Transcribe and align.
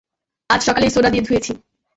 আজ 0.49 0.61
সকালেই 0.63 0.91
সোডা 0.93 1.09
দিয়ে 1.09 1.25
ধুয়েছি। 1.27 1.51